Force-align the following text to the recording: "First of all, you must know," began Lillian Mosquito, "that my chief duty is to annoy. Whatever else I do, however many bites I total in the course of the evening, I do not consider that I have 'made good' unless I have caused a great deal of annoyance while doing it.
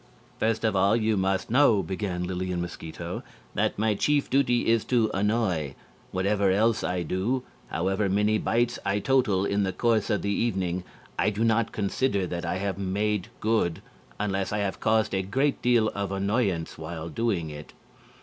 "First 0.39 0.63
of 0.65 0.75
all, 0.75 0.95
you 0.95 1.15
must 1.15 1.51
know," 1.51 1.83
began 1.83 2.23
Lillian 2.23 2.59
Mosquito, 2.59 3.21
"that 3.53 3.77
my 3.77 3.93
chief 3.93 4.31
duty 4.31 4.67
is 4.67 4.83
to 4.85 5.11
annoy. 5.13 5.75
Whatever 6.09 6.49
else 6.49 6.83
I 6.83 7.03
do, 7.03 7.43
however 7.67 8.09
many 8.09 8.39
bites 8.39 8.79
I 8.83 8.97
total 8.97 9.45
in 9.45 9.61
the 9.61 9.71
course 9.71 10.09
of 10.09 10.23
the 10.23 10.31
evening, 10.31 10.83
I 11.19 11.29
do 11.29 11.43
not 11.43 11.71
consider 11.71 12.25
that 12.25 12.47
I 12.47 12.55
have 12.57 12.79
'made 12.79 13.27
good' 13.41 13.83
unless 14.19 14.51
I 14.51 14.57
have 14.57 14.79
caused 14.79 15.13
a 15.13 15.21
great 15.21 15.61
deal 15.61 15.89
of 15.89 16.11
annoyance 16.11 16.79
while 16.79 17.07
doing 17.07 17.51
it. 17.51 17.73